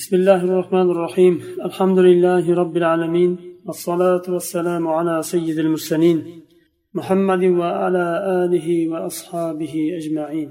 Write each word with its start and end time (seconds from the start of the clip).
بسم 0.00 0.16
الله 0.16 0.40
الرحمن 0.48 0.88
الرحيم 0.94 1.34
الحمد 1.68 1.98
لله 2.08 2.44
رب 2.62 2.74
العالمين 2.76 3.30
والصلاة 3.66 4.22
والسلام 4.34 4.84
على 4.88 5.22
سيد 5.22 5.58
المرسلين 5.58 6.18
محمد 6.98 7.42
وعلى 7.60 8.06
آله 8.42 8.68
وأصحابه 8.92 9.74
أجمعين 9.98 10.50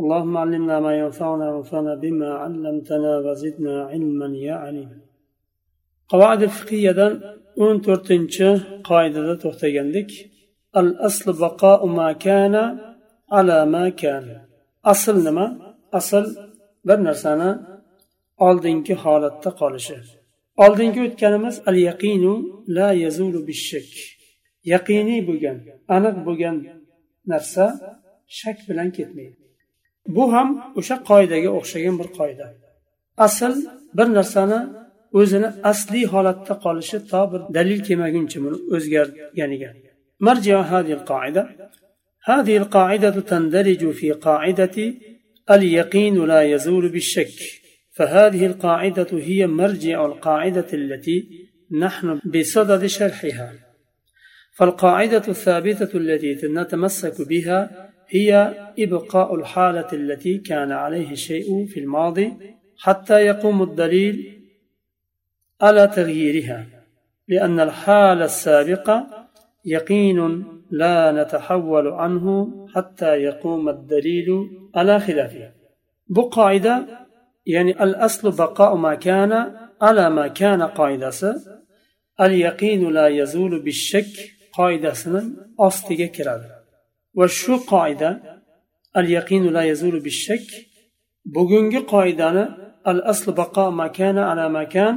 اللهم 0.00 0.34
علمنا 0.36 0.76
ما 0.86 0.92
ينفعنا 1.02 1.46
وانفعنا 1.52 1.94
بما 2.02 2.30
علمتنا 2.42 3.12
وزدنا 3.24 3.74
علما 3.90 4.28
يا 4.48 4.54
عليم 4.64 4.90
قواعد 6.12 6.40
الفقهية 6.48 6.98
o'n 7.64 7.76
to'rtinchi 7.86 8.48
qoidada 8.88 9.34
to'xtagandik 9.42 10.10
al 10.80 10.88
asl 11.08 11.26
baqo 11.42 11.74
ma 11.96 12.08
kana 12.24 12.62
ala 13.38 13.58
ma 13.74 13.84
kana 14.02 14.36
asl 14.92 15.16
nima 15.26 15.46
asl 15.98 16.24
bir 16.86 16.98
oldingi 18.47 18.95
holatda 19.03 19.49
qolishi 19.61 19.97
oldingi 20.65 20.99
o'tganimiz 21.07 21.55
al 21.69 21.77
yaqinu 21.87 22.33
la 22.77 22.89
yazulu 23.03 23.39
bishak 23.49 23.89
yaqiniy 24.73 25.21
bo'lgan 25.29 25.57
aniq 25.95 26.15
bo'lgan 26.27 26.55
narsa 27.31 27.65
shak 28.39 28.57
bilan 28.69 28.89
ketmaydi 28.97 29.35
bu 30.15 30.23
ham 30.33 30.49
o'sha 30.79 30.95
qoidaga 31.09 31.49
o'xshagan 31.59 31.95
bir 32.01 32.09
qoida 32.19 32.45
asl 33.25 33.53
bir 33.97 34.07
narsani 34.17 34.59
o'zini 35.19 35.49
asliy 35.71 36.05
holatda 36.13 36.53
qolishi 36.65 36.97
to 37.11 37.21
bir 37.31 37.41
dalil 37.57 37.79
kelmaguncha 37.87 38.37
buni 38.45 38.57
o'zgarganiga 38.75 39.71
مرجع 40.27 40.61
هذه 40.61 40.93
القاعدة 40.93 41.43
هذه 42.23 42.57
القاعدة 42.57 43.19
تندرج 43.31 43.91
في 43.91 44.11
قاعدة 44.11 44.77
اليقين 45.51 46.25
لا 46.25 46.41
يزول 46.53 46.89
بالشك 46.89 47.37
فهذه 47.92 48.46
القاعدة 48.46 49.06
هي 49.12 49.46
مرجع 49.46 50.06
القاعدة 50.06 50.66
التي 50.72 51.48
نحن 51.70 52.20
بصدد 52.34 52.86
شرحها. 52.86 53.52
فالقاعدة 54.52 55.22
الثابتة 55.28 55.96
التي 55.96 56.46
نتمسك 56.46 57.28
بها 57.28 57.90
هي 58.08 58.54
إبقاء 58.78 59.34
الحالة 59.34 59.86
التي 59.92 60.38
كان 60.38 60.72
عليه 60.72 61.10
الشيء 61.10 61.66
في 61.66 61.80
الماضي 61.80 62.32
حتى 62.78 63.14
يقوم 63.14 63.62
الدليل 63.62 64.42
على 65.60 65.86
تغييرها 65.86 66.66
لأن 67.28 67.60
الحالة 67.60 68.24
السابقة 68.24 69.28
يقين 69.64 70.44
لا 70.70 71.22
نتحول 71.22 71.88
عنه 71.88 72.48
حتى 72.74 73.14
يقوم 73.14 73.68
الدليل 73.68 74.50
على 74.74 75.00
خلافه. 75.00 75.52
بقاعدة 76.08 77.01
ya'ni 77.54 77.72
al 77.84 77.94
aslu 78.06 78.28
baqo 78.42 78.76
ma 78.84 78.92
kana 79.06 79.40
ala 79.88 80.10
ma 80.10 80.26
kana 80.40 80.66
qoidasi 80.78 81.30
al 82.24 82.32
yaqinu 82.46 82.86
la 82.98 83.06
yazulu 83.20 83.56
bishak 83.66 84.10
qoidasini 84.58 85.22
ostiga 85.66 86.08
kiradi. 86.16 86.48
Va 87.18 87.26
shu 87.40 87.54
qoida 87.72 88.10
al 88.98 89.08
yaqinu 89.16 89.48
la 89.56 89.62
yazulu 89.70 89.98
bishak 90.08 90.44
bugungi 91.34 91.80
qoidani 91.94 92.44
al 92.90 93.00
aslu 93.12 93.30
baqo 93.40 93.64
makana 93.82 94.22
ala 94.32 94.46
makan 94.58 94.94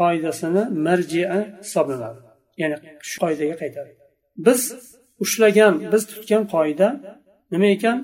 qoidasini 0.00 0.62
marjia 0.86 1.38
hisoblanadi. 1.62 2.20
Ya'ni 2.60 2.76
shu 3.08 3.16
qoidaga 3.24 3.54
qaytadi. 3.62 3.90
Biz 4.46 4.60
ushlagan 5.24 5.74
biz 5.92 6.02
tutgan 6.10 6.42
qoida 6.54 6.88
nima 7.52 7.68
ekan? 7.76 7.96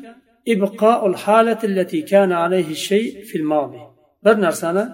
Ibqoul 0.54 1.14
halati 1.24 1.64
allati 1.70 1.98
kana 2.10 2.36
alayhi 2.44 2.74
shay 2.86 3.04
fil 3.28 3.46
madi. 3.52 3.80
Bir 4.24 4.36
narsani 4.46 4.84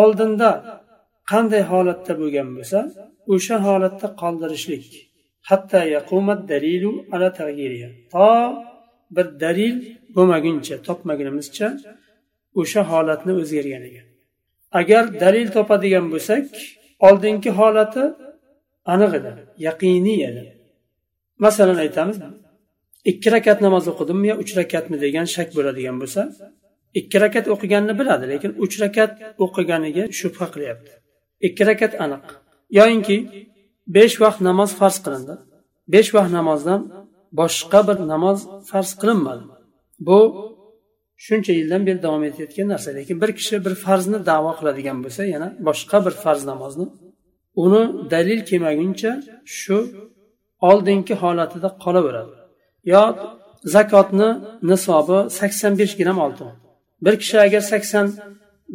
oldinda 0.00 0.50
qanday 1.30 1.62
holatda 1.72 2.12
bo'lgan 2.20 2.48
bo'lsa 2.56 2.78
o'sha 3.34 3.56
holatda 3.66 4.06
qoldirishlik. 4.22 4.86
Hatto 5.48 5.80
yaqumat 5.96 6.40
dalilu 6.52 6.92
ala 7.14 7.28
tag'yiriha. 7.40 7.90
To 8.14 8.28
bir 9.16 9.26
dalil 9.44 9.76
bo'lmaguncha 10.16 10.76
topmagunimizcha 10.88 11.68
o'sha 12.60 12.82
holatni 12.90 13.32
o'zgarganiga 13.40 14.02
agar 14.80 15.04
dalil 15.24 15.48
topadigan 15.56 16.06
bo'lsak 16.14 16.44
oldingi 17.08 17.50
holati 17.58 18.04
aniq 18.94 19.12
edi 19.18 19.30
yaqiniy 19.66 20.20
edi. 20.30 20.42
Masalan 21.44 21.78
aytamiz 21.84 22.16
ikki 23.10 23.28
rakat 23.34 23.58
namoz 23.66 23.84
o'qidimmi 23.92 24.26
yo 24.30 24.36
uch 24.42 24.52
rakatmi 24.60 24.96
degan 25.04 25.26
shak 25.34 25.48
bo'ladigan 25.56 25.96
bo'lsa 26.02 26.22
ikki 27.00 27.16
rakat 27.24 27.46
o'qiganini 27.54 27.94
biladi 28.00 28.24
lekin 28.32 28.50
uch 28.64 28.74
rakat 28.82 29.12
o'qiganiga 29.44 30.04
shubha 30.20 30.46
qilyapti. 30.54 30.92
Ikki 31.46 31.62
rakat 31.70 31.92
aniq. 32.04 32.24
Yoyinki 32.78 33.16
besh 33.96 34.16
vaqt 34.22 34.40
namoz 34.48 34.70
farz 34.80 34.96
qilindi. 35.04 35.34
Besh 35.94 36.10
vaqt 36.16 36.32
namozdan 36.38 36.80
boshqa 37.40 37.80
bir 37.88 37.98
namoz 38.12 38.38
farz 38.70 38.90
qilinmadi. 39.00 39.44
Bu 40.06 40.18
shuncha 41.26 41.52
yildan 41.58 41.82
beri 41.88 42.00
davom 42.06 42.24
etayotgan 42.30 42.68
narsa. 42.72 42.88
Lekin 42.98 43.16
bir 43.22 43.30
kishi 43.38 43.56
bir 43.66 43.74
farzni 43.84 44.18
davo 44.30 44.52
qiladigan 44.58 44.98
bo'lsa 45.04 45.22
yana 45.34 45.48
boshqa 45.68 45.98
bir 46.06 46.14
farz 46.24 46.42
namozni 46.52 46.86
uni 47.64 47.82
dalil 48.12 48.40
kelmaguncha 48.50 49.12
shu 49.58 49.76
oldingi 50.70 51.14
holatida 51.22 51.68
qolaveradi. 51.84 52.43
Yo 52.92 53.02
zakotni 53.74 54.28
nisobi 54.70 55.18
sakson 55.38 55.72
besh 55.80 55.94
gramm 56.00 56.18
oltin 56.26 56.50
bir 57.04 57.14
kishi 57.22 57.36
agar 57.46 57.62
sakson 57.72 58.06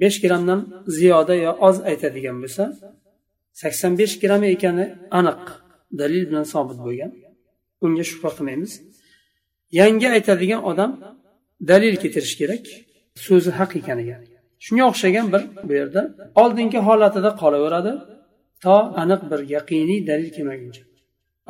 besh 0.01 0.17
grammdan 0.23 0.59
ziyoda 0.97 1.35
yo 1.45 1.51
oz 1.67 1.77
aytadigan 1.89 2.37
bo'lsa 2.43 2.63
sakson 3.61 3.91
besh 4.01 4.15
gramm 4.23 4.43
ekani 4.53 4.85
aniq 5.19 5.43
dalil 5.97 6.23
bilan 6.29 6.43
sobit 6.43 6.79
bo'lgan. 6.85 7.11
Unga 7.81 8.03
shubha 8.09 8.29
qilmaymiz. 8.37 8.71
Yangi 9.79 10.07
aytadigan 10.15 10.61
odam 10.71 10.91
dalil 11.71 11.95
keltirish 12.01 12.35
kerak 12.41 12.65
so'zi 13.25 13.51
haq 13.59 13.71
ekaniga. 13.81 14.17
Shunga 14.65 14.83
o'xshagan 14.91 15.27
bir 15.33 15.43
bu 15.67 15.73
yerda 15.79 16.01
oldingi 16.41 16.79
holatida 16.87 17.29
qolaveradi 17.41 17.93
to 18.63 18.75
aniq 19.01 19.21
bir 19.31 19.39
yaqiniy 19.55 19.99
dalil 20.09 20.29
kelmaguncha. 20.35 20.83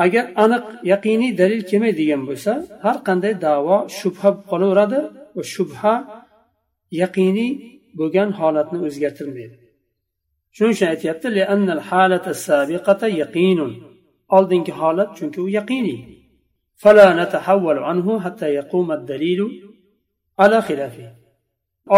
agar 0.03 0.25
aniq 0.43 0.65
yaqiniy 0.91 1.31
dalil 1.41 1.61
kelmaydigan 1.69 2.21
bo'lsa 2.29 2.51
har 2.83 2.97
qanday 3.07 3.33
davo 3.47 3.77
shubha 3.99 4.29
bo'lib 4.31 4.43
qolaveradi 4.51 4.99
va 5.35 5.43
shubha 5.53 5.95
yaqiniy 7.01 7.51
bo'lgan 7.99 8.29
holatni 8.39 8.77
o'zgartirmaydi. 8.87 9.55
Shuning 10.55 10.73
uchun 10.75 10.87
aytyapti 10.93 11.27
oldingi 14.37 14.73
holat 14.79 15.09
chunki 15.17 15.39
u 15.45 15.47
yaqiniy. 15.59 15.99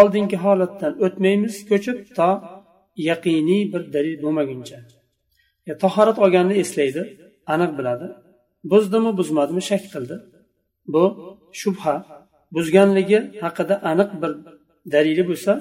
Oldingi 0.00 0.36
holatdan 0.44 0.92
o'tmaymiz 1.06 1.54
ko'chib 1.70 1.98
to 2.18 2.30
yaqiniy 3.10 3.62
bir 3.72 3.82
dalil 3.94 4.16
bo'lmaguncha. 4.24 4.78
Tahorat 5.82 6.18
olganini 6.24 6.54
eslaydi. 6.62 7.02
aniq 7.53 7.71
biladi 7.77 8.07
buzdimi 8.71 9.11
buzmadimi 9.19 9.61
shak 9.69 9.83
qildi 9.93 10.15
bu 10.93 11.03
shubha 11.61 11.95
buzganligi 12.55 13.19
haqida 13.43 13.75
aniq 13.91 14.09
bir 14.21 14.31
dalili 14.93 15.23
bo'lsa 15.29 15.51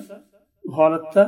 u 0.68 0.70
holatda 0.78 1.22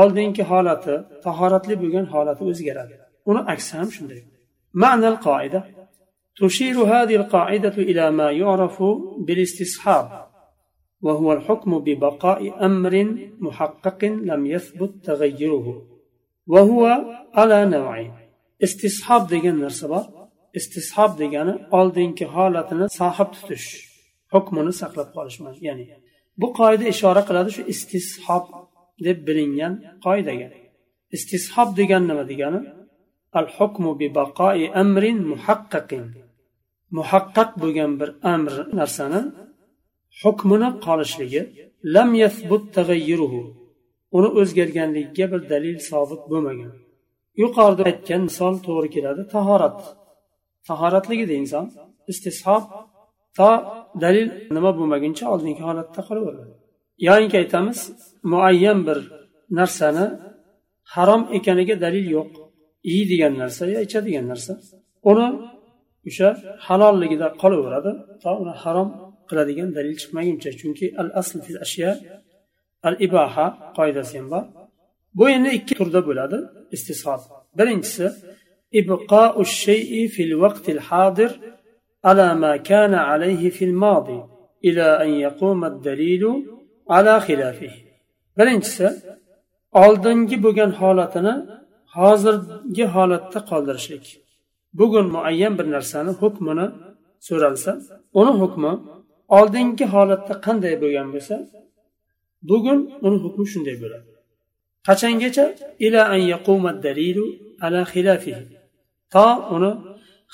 oldingi 0.00 0.42
holati 0.50 0.94
tahoratli 1.24 1.74
bo'lgan 1.82 2.06
holati 2.14 2.42
o'zgaradi 2.50 2.94
uni 3.30 3.40
aksi 3.52 3.72
ham 3.78 3.88
shunday 3.96 4.20
ma'nal 4.82 5.18
qoida 5.28 5.60
تشير 6.40 6.76
هذه 6.94 7.16
القاعدة 7.16 7.76
إلى 7.90 8.04
ما 8.10 8.28
يعرف 8.30 8.82
بالاستصحاب 9.26 10.06
وهو 11.02 11.32
الحكم 11.32 11.78
ببقاء 11.78 12.66
أمر 12.66 13.16
محقق 13.40 14.04
لم 14.04 14.46
يثبت 14.46 14.92
تغيره 15.04 15.66
وهو 16.46 16.82
على 17.34 17.64
نوعين 17.64 18.12
istishob 18.65 19.23
degan 19.33 19.57
narsa 19.65 19.85
bor. 19.93 20.05
Istishob 20.59 21.11
degani 21.21 21.53
oldingi 21.77 22.25
holatini 22.35 22.85
sohib 22.99 23.29
tutish 23.35 23.67
hukmini 24.33 24.73
saqlab 24.81 25.09
qolish 25.15 25.37
ya'ni 25.67 25.85
bu 26.41 26.47
qoida 26.59 26.85
ishora 26.93 27.21
qiladi 27.29 27.49
shu 27.55 27.61
istishob 27.73 28.45
deb 29.05 29.17
bilingan 29.27 29.73
qoidaga. 30.05 30.47
Istishob 31.15 31.69
degani 31.79 32.05
nima 32.09 32.23
degani? 32.31 32.59
Al 33.39 33.47
hukmu 33.57 33.91
bi 33.99 34.07
baqoi 34.19 34.63
amrin 34.81 35.19
muhaqqaqin. 35.31 36.05
Muhaqqaq 36.97 37.49
bo'lgan 37.61 37.91
bir 37.99 38.09
amr 38.33 38.53
narsani 38.79 39.21
hukmini 40.21 40.69
qolishligi 40.85 41.41
lam 41.95 42.09
yathbut 42.23 42.63
tagayyuruhu 42.77 43.41
uni 44.17 44.29
o'zgarganligiga 44.39 45.25
bir 45.31 45.41
dalil 45.51 45.77
sobit 45.89 46.21
bo'lmagan. 46.31 46.71
Yuqorida 47.41 47.83
aytgan 47.89 48.21
misol 48.29 48.53
to'g'ri 48.67 48.89
keladi. 48.95 49.21
Tahorat. 49.35 49.79
Tahoratligida 50.67 51.33
inson 51.41 51.65
istishob 52.11 52.63
to 53.37 53.49
dalil 54.03 54.27
nima 54.55 54.71
bo'lmaguncha 54.77 55.25
oldingi 55.33 55.63
holatda 55.69 56.01
qolaveradi. 56.09 56.53
Yoyinki 57.07 57.37
aytamiz 57.43 57.79
muayyan 58.31 58.79
bir 58.87 58.99
narsani 59.59 60.05
harom 60.93 61.21
ekaniga 61.37 61.75
dalil 61.85 62.05
yo'q. 62.17 62.29
Yeydigan 62.91 63.33
narsa 63.41 63.63
yo 63.73 63.79
ichadigan 63.87 64.25
narsa. 64.31 64.53
Uni 65.11 65.27
o'sha 66.09 66.29
halolligida 66.67 67.27
qolaveradi 67.41 67.91
to 68.23 68.29
uni 68.43 68.53
harom 68.63 68.89
qiladigan 69.29 69.69
dalil 69.77 69.95
chiqmaguncha. 70.01 70.49
Chunki 70.59 70.85
al 71.01 71.09
asl 71.21 71.37
fil 71.45 71.59
ashya 71.65 71.91
al 72.87 72.95
ibaha 73.07 73.45
qoidasi 73.77 74.15
ham 74.19 74.27
bor. 74.33 74.43
bu 75.19 75.25
endi 75.35 75.49
ikki 75.59 75.73
turda 75.79 75.99
bo'ladi. 76.07 76.37
Istiso 76.75 77.13
birinchisi 77.57 78.05
shay'i 79.63 80.01
fil 80.15 80.33
ala 82.09 82.27
ma 82.43 82.53
kana 82.69 82.99
alayhi 83.11 83.49
fil 83.57 83.75
madi 83.83 84.17
ila 84.69 84.87
an 85.03 85.11
yaquma 85.25 85.67
dalilu 85.85 86.31
ala 86.95 87.13
birinchisi 88.37 88.87
oldingi 89.83 90.37
bo'lgan 90.45 90.71
holatini 90.81 91.33
hozirgi 91.97 92.85
holatda 92.95 93.39
qoldirishlik. 93.51 94.05
Bugun 94.79 95.05
muayyan 95.15 95.53
bir 95.59 95.67
narsani 95.75 96.11
hukmini 96.21 96.65
so'ralsa 97.27 97.71
uni 98.19 98.33
hukmi 98.41 98.71
oldingi 99.37 99.85
holatda 99.93 100.33
qanday 100.45 100.75
bo'lgan 100.83 101.07
bo'lsa 101.15 101.35
bugun 102.49 102.79
uni 103.05 103.17
hukmi 103.23 103.45
shunday 103.53 103.75
bo'ladi. 103.83 104.08
Qachongacha 104.87 105.45
ila 105.85 106.01
an 106.13 106.21
yaquma 106.33 106.71
dalilu 106.85 107.25
ala 107.65 107.81
xilafihi 107.93 108.43
to 109.13 109.25
uni 109.55 109.71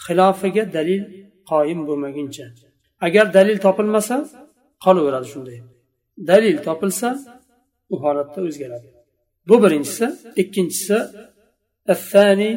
xilofiga 0.03 0.63
dalil 0.77 1.03
qoyim 1.51 1.79
bo'lmaguncha 1.87 2.45
agar 3.05 3.25
dalil 3.37 3.57
topilmasa 3.65 4.17
qolaveradi 4.83 5.27
shunday 5.33 5.59
dalil 6.31 6.55
topilsa 6.67 7.09
u 7.93 7.95
holatda 8.03 8.39
o'zgaradi 8.47 8.89
bu 9.47 9.55
birinchisi 9.63 10.05
ikkinchisi 10.41 10.99
الثاني 11.95 12.51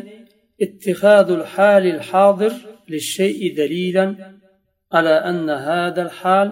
اتخاذ 0.64 1.30
الحال 1.30 1.84
الحاضر 1.86 2.52
للشيء 2.88 3.56
دليلا 3.56 4.06
على 4.92 5.10
أن 5.10 5.50
هذا 5.50 6.02
الحال 6.02 6.48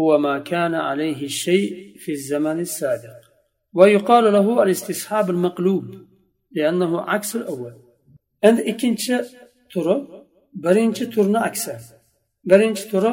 هو 0.00 0.18
ما 0.18 0.38
كان 0.38 0.74
عليه 0.74 1.24
الشيء 1.24 1.94
في 2.02 2.12
الزمن 2.12 2.60
السابق 2.60 3.27
ويقال 3.77 4.25
له 4.33 4.63
الاستصحاب 4.63 5.29
المقلوب 5.29 5.85
لأنه 6.51 7.01
عكس 7.01 7.35
الأول 7.35 7.73
endi 8.47 8.61
ikkinchi 8.71 9.15
turi 9.71 9.95
birinchi 10.63 11.09
turni 11.13 11.39
aksi 11.49 11.73
birinchi 12.49 12.83
turi 12.91 13.11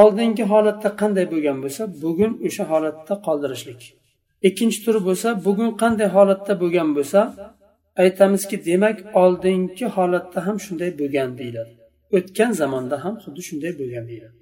oldingi 0.00 0.44
holatda 0.52 0.88
qanday 1.00 1.26
bo'lgan 1.32 1.58
bo'lsa 1.64 1.82
bugun 2.02 2.32
o'sha 2.46 2.64
holatda 2.72 3.14
qoldirishlik 3.26 3.80
ikkinchi 4.48 4.78
turi 4.84 5.00
bo'lsa 5.08 5.28
bugun 5.46 5.70
qanday 5.82 6.08
holatda 6.16 6.52
bo'lgan 6.62 6.88
bo'lsa 6.96 7.20
aytamizki 8.02 8.56
demak 8.68 8.96
oldingi 9.22 9.86
holatda 9.96 10.38
ham 10.46 10.56
shunday 10.64 10.90
bo'lgan 11.00 11.30
deyiladi 11.38 11.72
o'tgan 12.16 12.50
zamonda 12.60 12.96
ham 13.04 13.14
xuddi 13.24 13.42
shunday 13.48 13.72
bo'lgan 13.80 14.04
deyiladi 14.10 14.36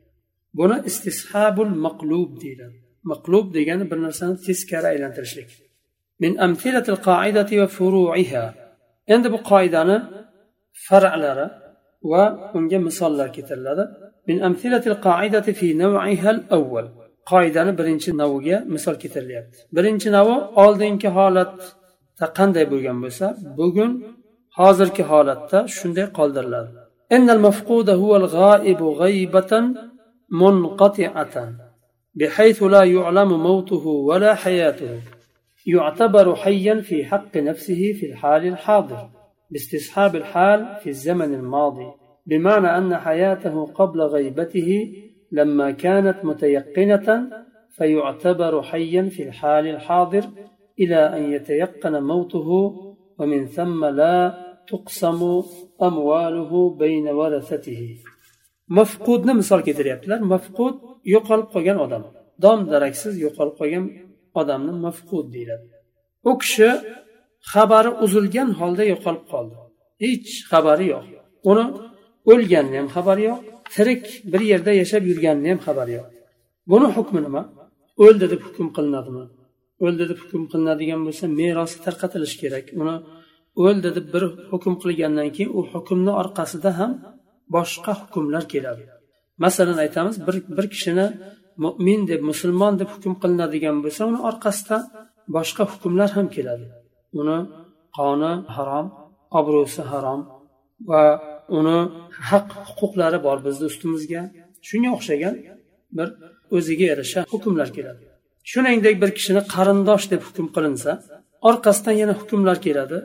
buni 0.58 0.76
istishabul 0.90 1.72
maqlub 1.86 2.30
deyiladi 2.42 2.78
maqlub 3.11 3.45
degani 3.57 3.85
bir 3.91 3.99
narsani 4.05 4.35
teskari 4.45 4.87
aylantirishlik. 4.93 5.49
Min 6.23 6.31
amtilatil 6.45 6.99
qoidati 7.09 7.53
va 7.61 7.67
furuiha. 7.77 8.45
Endi 9.13 9.27
bu 9.33 9.39
qoidani 9.51 9.97
far'lari 10.87 11.47
va 12.11 12.23
unga 12.57 12.79
misollar 12.87 13.27
keltiriladi. 13.35 13.83
Min 14.27 14.37
amtilatil 14.47 14.97
qoidati 15.07 15.51
fi 15.59 15.67
naw'iha 15.83 16.29
al-awwal. 16.35 16.87
Qoidani 17.31 17.71
birinchi 17.79 18.09
naviga 18.21 18.57
misol 18.75 18.95
keltirilyapti. 19.01 19.57
Birinchi 19.77 20.09
navi 20.17 20.35
oldingi 20.63 21.09
holatda 21.17 22.25
qanday 22.37 22.65
bo'lgan 22.73 22.97
bo'lsa 23.03 23.25
bugun 23.59 23.91
hozirgi 24.59 25.03
holatda 25.11 25.57
shunday 25.77 26.07
qoldiriladi. 26.17 26.69
بحيث 32.19 32.63
لا 32.63 32.83
يعلم 32.83 33.43
موته 33.43 33.87
ولا 33.87 34.35
حياته. 34.35 35.01
يعتبر 35.65 36.35
حيا 36.35 36.81
في 36.81 37.05
حق 37.05 37.37
نفسه 37.37 37.93
في 37.93 38.05
الحال 38.05 38.47
الحاضر 38.47 39.09
باستصحاب 39.51 40.15
الحال 40.15 40.77
في 40.83 40.89
الزمن 40.89 41.33
الماضي. 41.33 41.85
بمعنى 42.25 42.77
أن 42.77 42.97
حياته 42.97 43.65
قبل 43.65 44.01
غيبته 44.01 44.93
لما 45.31 45.71
كانت 45.71 46.25
متيقنة 46.25 47.29
فيعتبر 47.71 48.61
حيا 48.61 49.09
في 49.09 49.23
الحال 49.23 49.67
الحاضر 49.67 50.23
إلى 50.79 51.17
أن 51.17 51.31
يتيقن 51.31 52.03
موته 52.03 52.49
ومن 53.19 53.45
ثم 53.45 53.85
لا 53.85 54.37
تقسم 54.67 55.43
أمواله 55.81 56.75
بين 56.75 57.07
ورثته. 57.07 57.97
Mafqudni 58.77 59.33
misol 59.41 59.61
keltiryaptilar. 59.67 60.19
Mafqud 60.33 60.75
yo'qolib 61.13 61.47
qolgan 61.53 61.77
odam. 61.85 62.03
Dom 62.43 62.59
daraksiz 62.73 63.13
yo'qolib 63.25 63.55
qolgan 63.59 63.85
odamni 64.41 64.73
mafqud 64.85 65.25
deyiladi. 65.35 65.67
U 66.29 66.31
kishi 66.41 66.69
xabari 67.51 67.91
uzilgan 68.05 68.49
holda 68.59 68.83
yo'qolib 68.93 69.25
qoldi. 69.33 69.55
Hech 70.03 70.29
xabari 70.51 70.85
yo'q. 70.93 71.05
Uni 71.51 71.65
o'lganini 72.31 72.77
ham 72.79 72.87
xabari 72.95 73.23
yo'q 73.29 73.39
tirik 73.73 74.03
bir 74.31 74.41
yerda 74.51 74.71
yashab 74.81 75.03
yurganini 75.09 75.49
ham 75.53 75.59
xabari 75.67 75.91
yo'q. 75.97 76.07
Buni 76.71 76.87
hukmi 76.97 77.19
nima? 77.27 77.41
O'ldi 78.05 78.25
deb 78.33 78.41
hukm 78.47 78.67
qilinadimi? 78.75 79.23
O'ldi 79.85 80.03
deb 80.09 80.19
hukm 80.23 80.43
qilinadigan 80.51 81.01
bo'lsa 81.07 81.25
merosi 81.39 81.77
tarqatilishi 81.85 82.37
kerak. 82.43 82.65
Uni 82.81 82.95
o'ldi 83.65 83.89
deb 83.97 84.07
bir 84.13 84.23
hukm 84.51 84.73
qilgandan 84.83 85.29
keyin 85.35 85.51
u 85.57 85.61
hukmni 85.73 86.11
orqasida 86.21 86.71
ham 86.79 86.91
boshqa 87.55 87.91
hukmlar 88.01 88.43
keladi. 88.53 88.83
Masalan 89.43 89.77
aytamiz 89.85 90.15
bir 90.27 90.35
bir 90.57 90.65
kishini 90.73 91.07
mo'min 91.63 92.01
deb 92.11 92.21
musulmon 92.29 92.73
deb 92.81 92.89
hukm 92.95 93.13
qilinadigan 93.21 93.77
bo'lsa 93.83 94.01
uni 94.09 94.19
orqasidan 94.29 94.83
boshqa 95.35 95.63
hukmlar 95.71 96.09
ham 96.17 96.27
keladi. 96.35 96.65
Uni 97.19 97.37
qoni 97.97 98.33
harom 98.55 98.87
obro'si 99.39 99.81
harom 99.91 100.21
va 100.89 101.01
uni 101.57 101.77
haq 102.29 102.47
huquqlari 102.67 103.19
bor 103.27 103.37
bizni 103.47 103.65
ustimizga. 103.71 104.21
Shunga 104.67 104.89
o'xshagan 104.97 105.35
bir 105.97 106.07
o'ziga 106.57 106.85
yarasha 106.91 107.19
hukmlar 107.33 107.69
keladi. 107.77 108.03
Shuningdek 108.51 108.95
bir 109.03 109.11
kishini 109.17 109.41
qarindosh 109.53 110.05
deb 110.13 110.21
hukm 110.27 110.47
qilinsa 110.55 110.91
orqasidan 111.49 111.95
yana 112.01 112.13
hukmlar 112.21 112.57
keladi. 112.67 112.97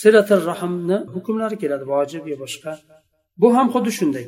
Silatil 0.00 0.42
rahmni 0.50 0.98
hukmlari 1.14 1.56
keladi 1.62 1.84
vojib 1.94 2.24
yo 2.32 2.36
boshqa 2.44 2.72
bu 3.40 3.46
ham 3.56 3.66
xuddi 3.74 3.90
shunday. 3.98 4.26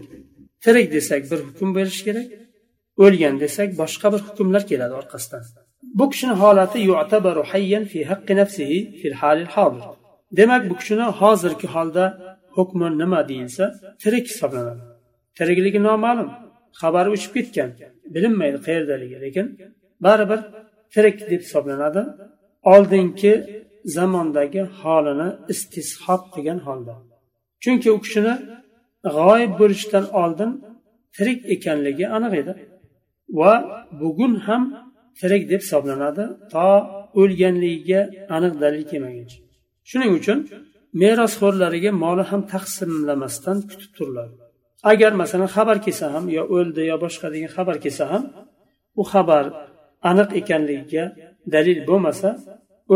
Tirik 0.64 0.92
desak 0.96 1.22
bir 1.30 1.38
hukm 1.48 1.68
berish 1.76 2.00
kerak 2.06 2.28
o'lgan 3.04 3.34
desak 3.44 3.68
boshqa 3.80 4.06
bir 4.12 4.20
hukmlar 4.26 4.62
keladi 4.70 4.94
orqasidan. 5.00 5.42
Bu 5.98 6.04
kishini 6.12 6.34
holati 6.42 6.78
yu'tabaru 6.90 7.42
hayyan 7.52 7.84
fi 7.92 7.98
haqqi 8.10 8.34
nafsihi 8.40 8.78
fil 9.00 9.16
halil 9.20 9.50
hozir 9.56 9.84
demak 10.38 10.62
bu 10.70 10.74
kishini 10.80 11.06
hozirgi 11.20 11.66
holda 11.74 12.04
hukmi 12.56 12.88
nima 13.00 13.20
deyilsa 13.30 13.64
tirik 14.02 14.26
hisoblanadi. 14.30 14.82
Tirikligi 15.38 15.80
noma'lum. 15.88 16.30
Xabari 16.80 17.08
o'chib 17.14 17.32
ketgan. 17.36 17.70
Bilinmaydi 18.14 18.58
qayerdaligi 18.66 19.16
lekin 19.24 19.46
baribir 20.04 20.40
tirik 20.94 21.16
deb 21.30 21.40
hisoblanadi. 21.46 22.02
Oldingi 22.74 23.34
zamondagi 23.96 24.62
holini 24.80 25.28
istishob 25.52 26.22
qilgan 26.34 26.58
holda. 26.66 26.94
Chunki 27.62 27.88
u 27.96 27.98
kishini 28.04 28.34
g'oyib 29.16 29.52
bo'lishidan 29.60 30.04
oldin 30.22 30.50
tirik 31.16 31.40
ekanligi 31.54 32.06
aniq 32.16 32.32
edi 32.42 32.52
va 33.38 33.52
bugun 34.00 34.34
ham 34.46 34.62
tirik 35.20 35.42
deb 35.52 35.60
hisoblanadi 35.64 36.24
to 36.52 36.68
o'lganligiga 37.20 38.00
aniq 38.36 38.54
dalil 38.62 38.84
kelmaguncha. 38.90 39.38
Shuning 39.90 40.12
uchun 40.18 40.38
merosxo'rlariga 41.02 41.90
moli 42.04 42.24
ham 42.30 42.42
taqsimlamasdan 42.52 43.58
kutib 43.70 43.90
turiladi 43.96 44.34
agar 44.92 45.12
masalan 45.22 45.50
xabar 45.56 45.76
kelsa 45.86 46.06
ham 46.14 46.24
yo 46.36 46.42
o'ldi 46.56 46.82
yo 46.90 46.96
boshqa 47.04 47.26
degan 47.34 47.50
xabar 47.56 47.76
kelsa 47.84 48.04
ham 48.12 48.22
u 49.00 49.02
xabar 49.12 49.44
aniq 50.10 50.30
ekanligiga 50.40 51.04
dalil 51.54 51.78
bo'lmasa 51.88 52.28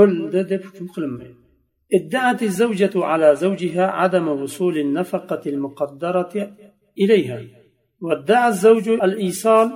o'ldi 0.00 0.40
deb 0.52 0.62
hukm 0.68 0.86
qilinmaydi. 0.94 1.41
ادعت 1.94 2.42
الزوجة 2.42 2.94
على 2.96 3.36
زوجها 3.36 3.86
عدم 3.86 4.28
وصول 4.28 4.78
النفقة 4.78 5.42
المقدرة 5.46 6.54
إليها 6.98 7.40
وادعى 8.00 8.48
الزوج 8.48 8.88
الإيصال 8.88 9.72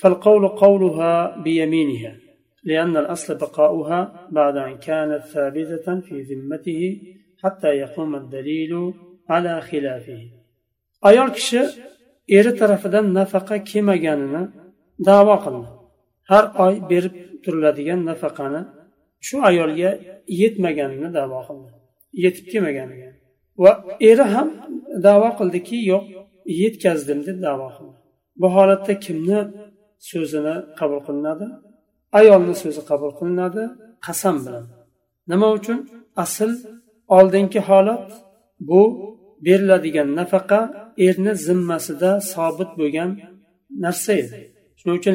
فالقول 0.00 0.48
قولها 0.48 1.42
بيمينها 1.42 2.16
لأن 2.64 2.96
الأصل 2.96 3.34
بقاؤها 3.34 4.28
بعد 4.30 4.56
أن 4.56 4.78
كانت 4.78 5.22
ثابتة 5.24 6.00
في 6.00 6.22
ذمته 6.22 7.00
حتى 7.42 7.68
يقوم 7.68 8.14
الدليل 8.14 8.94
على 9.28 9.60
خلافه. 9.60 10.38
ayol 11.02 11.30
kishi 11.36 11.62
eri 12.38 12.52
tarafidan 12.60 13.06
nafaqa 13.18 13.56
kelmaganini 13.70 14.42
davo 15.08 15.36
qildi 15.44 15.68
har 16.30 16.44
oy 16.64 16.74
berib 16.90 17.14
turiladigan 17.44 18.00
nafaqani 18.10 18.60
shu 19.26 19.36
ayolga 19.50 19.90
yetmaganini 20.40 21.08
davo 21.18 21.38
qildi. 21.48 21.70
Yetib 22.24 22.46
kelmaganiga. 22.52 23.10
Va 23.62 23.72
eri 24.10 24.26
ham 24.34 24.48
davo 25.06 25.30
qildiki 25.38 25.78
yo'q 25.92 26.04
yetkazdim 26.62 27.20
deb 27.28 27.38
davo 27.46 27.68
qildi. 27.76 27.96
Bu 28.40 28.46
holatda 28.56 28.94
kimni 29.04 29.40
so'zini 30.10 30.54
qabul 30.78 31.00
qilinadi? 31.06 31.46
Ayolni 32.20 32.54
so'zi 32.62 32.82
qabul 32.90 33.12
qilinadi 33.18 33.62
qasam 34.06 34.36
bilan. 34.44 34.66
Nima 35.30 35.48
uchun? 35.58 35.78
Asl 36.24 36.50
oldingi 37.16 37.60
holat 37.68 38.06
bu 38.68 38.82
beriladigan 39.46 40.08
nafaqa 40.20 40.60
erni 41.06 41.32
zimmasida 41.46 42.10
sobit 42.32 42.70
bo'lgan 42.80 43.10
narsa 43.84 44.12
edi. 44.22 44.38
Shuning 44.78 44.96
uchun 45.00 45.14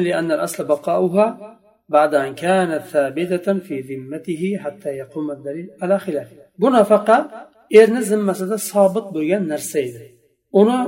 بعد 1.89 2.15
أن 2.15 2.35
كانت 2.35 2.83
ثابتة 2.93 3.59
في 3.59 3.75
ذمته 3.89 4.57
حتى 4.63 4.89
يقوم 4.89 5.31
الدليل 5.31 5.69
على 5.81 5.99
خلافه 5.99 6.49
bu 6.59 6.71
nafaqa 6.71 7.47
erni 7.71 8.01
zimmasida 8.11 8.57
sobit 8.71 9.05
bo'lgan 9.15 9.43
narsa 9.51 9.79
edi 9.87 10.05
uni 10.59 10.79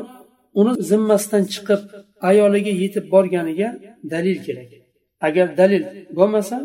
uni 0.60 0.74
zimmasidan 0.89 1.43
chiqib 1.53 1.81
ayoliga 2.29 2.74
yetib 2.83 3.05
borganiga 3.13 3.69
dalil 4.13 4.38
kerak 4.45 4.71
agar 5.27 5.48
dalil 5.62 5.83
bo'lmasa 6.17 6.57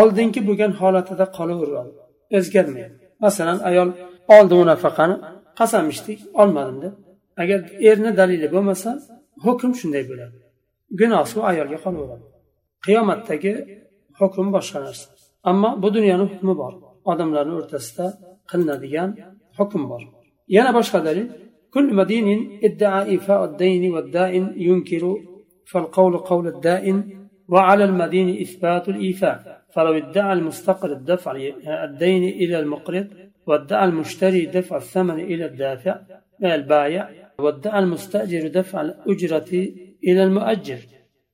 oldingi 0.00 0.40
bo'lgan 0.48 0.72
holatida 0.80 1.24
qolaveradi 1.38 1.92
o'zgarmaydi 2.36 2.94
masalan 3.24 3.58
ayol 3.70 3.88
oldi 4.36 4.54
u 4.62 4.64
nafaqani 4.72 5.16
qasam 5.58 5.84
ichdik 5.94 6.18
olmadim 6.42 6.76
deb 6.84 6.94
agar 7.42 7.60
erni 7.90 8.10
dalili 8.20 8.48
bo'lmasa 8.54 8.90
hukm 9.44 9.70
shunday 9.80 10.04
bo'ladi 10.10 10.36
gunoh 11.00 11.26
u 11.38 11.40
ayolga 11.50 11.78
qolaveradi 11.84 12.29
Qiyomatdagi 12.85 13.53
hukm 14.19 14.45
boshqa 14.55 14.79
narsa 14.85 15.07
ammo 15.49 15.69
bu 15.81 15.87
dunyoni 15.95 16.25
hukmi 16.31 16.53
bor. 16.61 16.73
Odamlarni 17.11 17.53
o'rtasida 17.59 18.05
qilinadigan 18.49 19.09
hukm 19.59 19.81
bor. 19.91 20.01
Yana 20.55 20.71
boshqa 20.79 20.99
dalil. 21.07 21.27
كل 21.75 21.87
مدين 22.01 22.27
ادعى 22.63 23.01
إيفاء 23.13 23.41
الدين 23.49 23.83
والدائن 23.93 24.53
ينكر 24.67 25.03
فالقول 25.65 26.13
قول 26.17 26.45
الدائن 26.47 26.97
وعلى 27.53 27.83
المدين 27.83 28.41
إثبات 28.41 28.89
الإيفاء 28.89 29.37
فلو 29.73 29.93
ادعى 29.93 30.33
المستقرض 30.33 31.05
دفع 31.05 31.31
الدين 31.87 32.23
إلى 32.23 32.59
المقرض 32.59 33.07
وادعى 33.47 33.85
المشتري 33.85 34.45
دفع 34.45 34.77
الثمن 34.77 35.19
إلى 35.31 35.45
الدافع 35.45 35.95
البايع 36.43 37.09
وادعى 37.39 37.79
المستأجر 37.79 38.47
دفع 38.47 38.81
الأجرة 38.81 39.51
إلى 40.07 40.23
المؤجر 40.23 40.79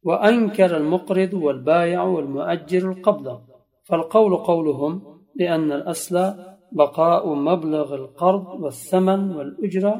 وأنكر 0.08 0.76
المقرض 0.76 1.32
والبايع 1.34 2.02
والمؤجر 2.02 2.82
القبضة 2.92 3.40
فالقول 3.82 4.36
قولهم 4.36 4.92
لأن 5.36 5.72
الأصل 5.72 6.34
بقاء 6.72 7.34
مبلغ 7.34 7.94
القرض 7.94 8.46
والثمن 8.62 9.20
والأجرة 9.36 9.94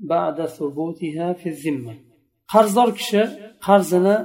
بعد 0.00 0.46
ثبوتها 0.46 1.32
في 1.32 1.48
الذمة 1.48 1.94
qarzdor 2.52 2.88
kishi 2.98 3.22
qarzini 3.66 4.16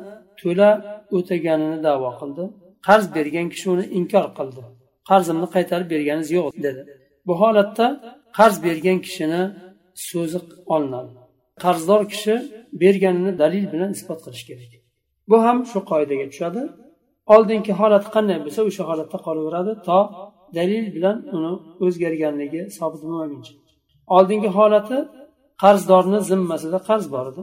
to'la 0.41 0.69
o'taganini 1.17 1.77
davo 1.87 2.09
qildi 2.19 2.43
qarz 2.87 3.05
bergan 3.15 3.47
kishi 3.53 3.67
uni 3.73 3.85
inkor 3.99 4.25
qildi 4.37 4.63
qarzimni 5.09 5.47
qaytarib 5.55 5.87
berganingiz 5.93 6.29
yo'q 6.37 6.47
dedi 6.65 6.81
bu 7.27 7.33
holatda 7.41 7.85
qarz 8.37 8.55
bergan 8.65 8.97
kishini 9.05 9.41
so'zi 10.09 10.39
olinadi 10.75 11.13
qarzdor 11.63 12.01
kishi 12.13 12.33
berganini 12.81 13.31
dalil 13.41 13.65
bilan 13.73 13.89
isbot 13.97 14.19
qilish 14.25 14.43
kerak 14.49 14.71
Bu 15.32 15.38
ham 15.44 15.58
shu 15.70 15.78
qoidaga 15.90 16.26
tushadi. 16.32 16.62
Oldingi 17.34 17.72
holati 17.80 18.08
qanday 18.16 18.38
bo'lsa 18.44 18.60
o'sha 18.68 18.82
holatda 18.90 19.18
qolaveradi 19.26 19.72
to 19.86 19.98
dalil 20.56 20.86
bilan 20.96 21.16
uni 21.36 21.52
o'zgarganligi 21.84 22.62
sobit 22.78 23.02
bo'lmaguncha. 23.06 23.54
Oldingi 24.16 24.50
holati 24.58 24.98
qarzdorni 25.62 26.18
zimmasida 26.30 26.78
qarz 26.88 27.04
bor 27.14 27.26
edi. 27.32 27.42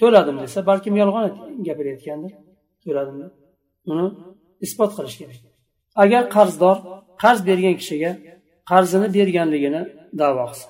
To'ladim 0.00 0.36
desa 0.44 0.58
balkim 0.70 0.94
yolg'on 1.02 1.24
gapirayotgandir. 1.68 2.32
To'ladim 2.84 3.16
deb 3.22 3.32
uni 3.92 4.06
isbot 4.66 4.90
qilish 4.96 5.16
kerak. 5.20 5.38
Agar 6.02 6.22
qarzdor 6.36 6.76
qarz 7.22 7.40
bergan 7.48 7.74
kishiga 7.80 8.12
qarzini 8.70 9.08
berganligini 9.16 9.82
davo 10.20 10.44
qilsa 10.50 10.68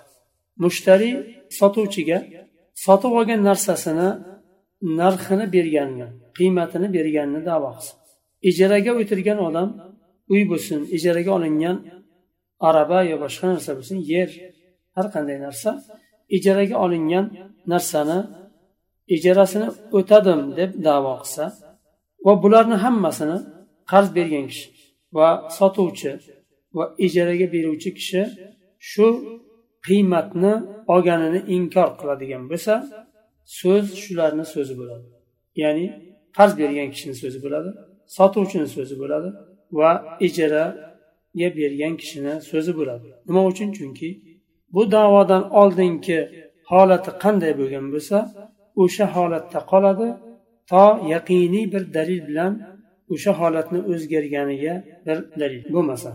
mushtariy 0.62 1.14
sotuvchiga 1.58 2.18
sotib 2.84 3.12
olgan 3.18 3.40
narsasini 3.48 4.08
narxini 4.82 5.46
berganini 5.56 6.06
qiymatini 6.36 6.88
berganini 6.96 7.40
davo 7.50 7.70
qilsa 7.76 7.92
ijaraga 8.50 8.92
o'tirgan 9.00 9.38
odam 9.48 9.68
uy 10.32 10.42
bo'lsin 10.50 10.80
ijaraga 10.96 11.30
olingan 11.38 11.76
araba 12.68 12.98
yo 13.10 13.16
boshqa 13.24 13.44
narsa 13.52 13.70
bo'lsin 13.78 13.98
yer 14.12 14.30
har 14.96 15.06
qanday 15.14 15.38
narsa 15.46 15.70
ijaraga 16.36 16.76
olingan 16.84 17.26
narsani 17.72 18.18
ijarasini 19.16 19.68
o'tadim 19.98 20.40
deb 20.58 20.70
davo 20.86 21.14
qilsa 21.22 21.44
va 22.26 22.32
bularni 22.42 22.76
hammasini 22.84 23.38
qarz 23.90 24.08
bergan 24.16 24.44
kishi 24.50 24.66
va 25.16 25.28
sotuvchi 25.58 26.12
va 26.76 26.84
ijaraga 27.06 27.46
beruvchi 27.54 27.90
kishi 27.98 28.22
shu 28.90 29.06
qiymatni 29.86 30.52
olganini 30.94 31.40
inkor 31.56 31.88
qiladigan 31.98 32.42
bo'lsa 32.50 32.74
so'z 33.59 33.85
shularni 34.03 34.45
so'zi 34.53 34.73
bo'ladi 34.79 35.05
ya'ni 35.63 35.85
qarz 36.37 36.53
bergan 36.61 36.87
kishini 36.93 37.15
so'zi 37.21 37.39
bo'ladi 37.45 37.69
sotuvchini 38.17 38.67
so'zi 38.75 38.95
bo'ladi 39.01 39.29
va 39.79 39.89
ijaraga 40.27 41.47
bergan 41.59 41.93
kishini 42.01 42.33
so'zi 42.49 42.71
bo'ladi 42.79 43.07
nima 43.27 43.41
uchun 43.51 43.69
chunki 43.77 44.09
bu 44.73 44.81
davodan 44.95 45.43
oldingi 45.61 46.19
holati 46.71 47.11
qanday 47.23 47.53
bo'lgan 47.59 47.85
bo'lsa 47.93 48.17
o'sha 48.83 49.05
holatda 49.15 49.59
qoladi 49.71 50.07
to 50.71 50.85
yaqiniy 51.13 51.65
bir 51.73 51.83
dalil 51.97 52.21
bilan 52.29 52.53
o'sha 53.13 53.31
holatni 53.39 53.79
o'zgarganiga 53.91 54.73
bir 55.05 55.17
dalil 55.41 55.63
bo'lmasa 55.75 56.11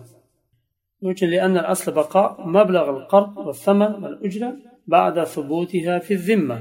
uchun 1.12 1.28
لأن 1.34 1.54
الأصل 1.62 1.86
بقاء 2.00 2.28
مبلغ 2.56 2.86
القرض 2.96 3.32
والثمن 3.46 3.90
والأجرة 4.02 4.50
بعد 4.94 5.16
ثبوتها 5.34 5.94
في 6.06 6.12
الذمة 6.18 6.58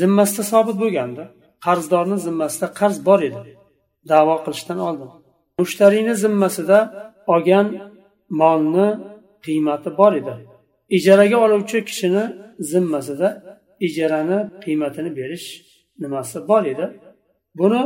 zimmasida 0.00 0.42
sobit 0.52 0.76
bo'lganda 0.82 1.24
qarzdorni 1.66 2.16
zimmasida 2.26 2.66
qarz 2.80 2.96
bor 3.08 3.20
edi. 3.28 3.40
Davo 4.12 4.34
qilishdan 4.44 4.78
oldin. 4.88 5.10
Mushtariyni 5.60 6.14
zimmasida 6.24 6.78
olgan 7.34 7.66
molni 8.40 8.88
qiymati 9.44 9.90
bor 10.00 10.12
edi. 10.20 10.34
Ijaraga 10.96 11.36
oluvchi 11.44 11.78
kishini 11.88 12.24
zimmasida 12.72 13.28
ijarani 13.86 14.38
qiymatini 14.64 15.10
berish 15.18 15.46
nimasi 16.02 16.38
bor 16.50 16.64
edi? 16.72 16.86
Buni 17.58 17.82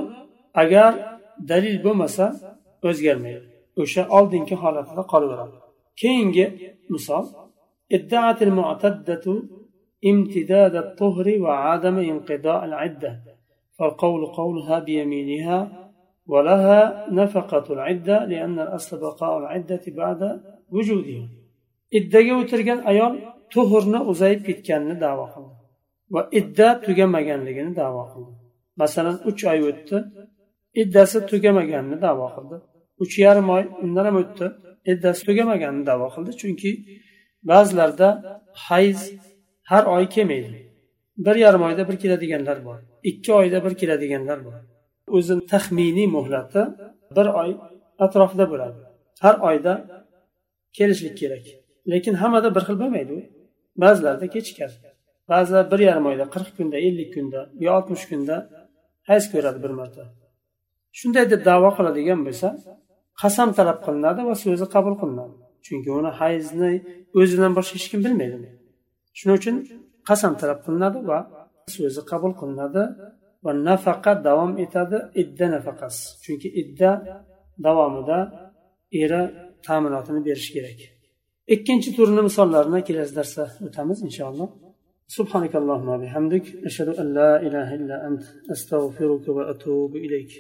agar 0.63 0.91
dalil 1.51 1.77
bo'lmasa 1.85 2.25
o'zgarmaydi. 2.89 3.47
O'sha 3.83 4.03
oldingi 4.17 4.55
holatida 4.63 5.03
qolaveradi. 5.13 5.57
Keyingi 6.01 6.47
misol. 6.95 7.25
امتداد 10.12 10.76
الطهر 10.76 11.28
وعدم 11.44 11.96
انقضاء 12.12 12.66
العدة 12.66 13.12
فالقول 13.78 14.22
قولها 14.26 14.80
بيمينها 14.80 15.60
ولها 16.32 16.82
نفقة 17.12 17.74
العدة 17.74 18.26
لأن 18.26 18.60
الأصل 18.60 19.00
بقاء 19.00 19.38
العدة 19.38 19.84
بعد 19.88 20.22
وجودها 20.72 21.42
iddaga 21.98 22.34
o'tirgan 22.42 22.80
ayol 22.92 23.14
tuhurni 23.54 24.00
uzayib 24.12 24.42
ketganini 24.48 24.96
davo 25.06 25.26
qildi 25.34 25.56
va 26.14 26.22
idda 26.40 26.68
tugamaganligini 26.86 27.74
davo 27.82 28.04
qildi 28.12 28.34
masalan 28.82 29.18
uch 29.30 29.42
oy 29.52 29.60
o'tdi 29.70 29.98
iddasi 30.82 31.18
tugamaganini 31.32 31.98
davo 32.06 32.28
qildi 32.36 32.58
uch 33.04 33.14
yarim 33.26 33.48
oy 33.56 33.64
undan 33.84 34.06
ham 34.10 34.18
o'tdi 34.24 34.46
iddasi 34.92 35.22
tugamaganini 35.30 35.86
davo 35.92 36.08
qildi 36.14 36.32
chunki 36.42 36.72
ba'zilarda 37.50 38.08
hayz 38.68 39.00
har 39.71 39.85
oy 39.95 40.05
kelmaydi. 40.15 40.51
Bir 41.27 41.37
yarim 41.45 41.63
oyda 41.69 41.89
bir 41.89 41.97
keladiganlar 42.03 42.65
bor. 42.65 42.79
Ikki 43.03 43.33
oyda 43.33 43.65
bir 43.65 43.75
keladiganlar 43.81 44.45
bor. 44.45 44.59
O'zini 45.17 45.47
taxminiy 45.53 46.07
muhlati 46.17 46.63
bir 47.17 47.27
oy 47.41 47.51
atrofida 48.05 48.47
bo'ladi. 48.53 48.81
Har 49.25 49.37
oyda 49.49 49.73
kelishlik 50.77 51.15
kerak. 51.21 51.45
Lekin 51.91 52.15
hammada 52.23 52.55
bir 52.57 52.63
xil 52.67 52.77
bo'lmaydi 52.83 53.13
u. 53.19 53.21
Ba'zilarda 53.83 54.27
kechikadi. 54.35 54.77
Ba'zilar 55.31 55.65
bir 55.73 55.81
yarim 55.89 56.07
oyda 56.11 56.25
qirq 56.35 56.49
kunda 56.57 56.77
ellik 56.87 57.11
kunda 57.15 57.41
yo 57.65 57.71
oltmish 57.79 58.05
kunda 58.11 58.37
hayz 59.09 59.25
ko'radi 59.33 59.59
bir 59.65 59.73
marta. 59.81 60.03
Shunday 60.99 61.25
deb 61.33 61.43
davo 61.51 61.71
qiladigan 61.79 62.21
bo'lsa 62.27 62.49
qasam 63.23 63.49
talab 63.59 63.79
qilinadi 63.87 64.21
va 64.29 64.35
so'zi 64.45 64.67
qabul 64.75 64.95
qilinadi. 65.03 65.35
Chunki 65.67 65.91
uni 65.99 66.11
hayzni 66.21 66.73
o'zidan 67.21 67.53
boshqa 67.59 67.75
hech 67.79 67.89
kim 67.93 68.01
bilmaydi. 68.07 68.39
shuning 69.18 69.38
uchun 69.42 69.56
qasam 70.10 70.34
talab 70.42 70.60
qilinadi 70.66 71.00
va 71.10 71.18
so'zi 71.76 72.02
qabul 72.12 72.34
qilinadi 72.42 72.84
va 73.46 73.52
nafaqa 73.68 74.12
davom 74.28 74.52
etadi 74.66 74.98
idda 75.22 75.46
nafaqasi 75.56 76.02
chunki 76.24 76.50
idda 76.62 76.92
davomida 77.66 78.20
eri 79.02 79.22
ta'minotini 79.68 80.22
berish 80.28 80.50
kerak 80.56 80.80
ikkinchi 81.56 81.90
turni 81.98 82.22
misollarini 82.30 82.80
kelasi 82.88 83.14
darsda 83.20 83.44
o'tamiz 83.68 84.00
inshaalloh 84.10 84.50
سبحانك 85.20 85.54
اللهم 85.62 85.90
وبحمدك 85.96 86.46
أشهد 86.70 86.90
أن 87.02 87.08
لا 87.20 87.32
إله 87.48 87.68
إلا 87.80 87.96
أنت 88.08 88.24
أستغفرك 88.54 89.26
وأتوب 89.36 89.92
إليك 90.06 90.32